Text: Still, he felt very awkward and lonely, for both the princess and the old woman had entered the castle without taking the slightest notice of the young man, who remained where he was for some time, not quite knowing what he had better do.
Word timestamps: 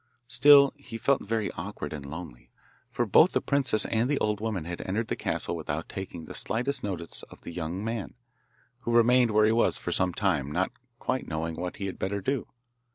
Still, 0.27 0.73
he 0.77 0.97
felt 0.97 1.21
very 1.21 1.51
awkward 1.51 1.93
and 1.93 2.03
lonely, 2.07 2.49
for 2.89 3.05
both 3.05 3.33
the 3.33 3.39
princess 3.39 3.85
and 3.85 4.09
the 4.09 4.17
old 4.17 4.41
woman 4.41 4.65
had 4.65 4.81
entered 4.81 5.09
the 5.09 5.15
castle 5.15 5.55
without 5.55 5.87
taking 5.87 6.25
the 6.25 6.33
slightest 6.33 6.83
notice 6.83 7.21
of 7.29 7.41
the 7.41 7.51
young 7.51 7.83
man, 7.85 8.15
who 8.79 8.91
remained 8.91 9.29
where 9.29 9.45
he 9.45 9.51
was 9.51 9.77
for 9.77 9.91
some 9.91 10.11
time, 10.15 10.51
not 10.51 10.71
quite 10.97 11.27
knowing 11.27 11.53
what 11.55 11.75
he 11.75 11.85
had 11.85 11.99
better 11.99 12.19
do. 12.19 12.47